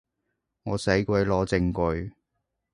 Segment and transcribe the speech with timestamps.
[0.63, 1.71] 我使鬼攞證
[2.05, 2.11] 據